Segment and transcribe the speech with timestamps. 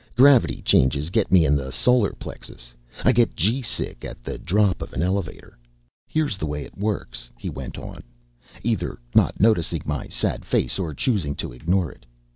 [0.15, 2.73] Gravity changes get me in the solar plexus.
[3.05, 5.59] I get g sick at the drop of an elevator.
[6.07, 8.01] "Here's the way it works," he went on,
[8.63, 12.03] either not noticing my sad face or choosing to ignore it.